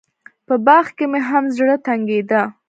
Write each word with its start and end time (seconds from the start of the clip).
په 0.47 0.55
باغ 0.65 0.85
کښې 0.97 1.05
مې 1.11 1.19
هم 1.29 1.45
زړه 1.57 1.75
تنګېده. 1.85 2.41